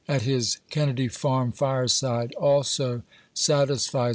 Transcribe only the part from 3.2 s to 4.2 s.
satisfies.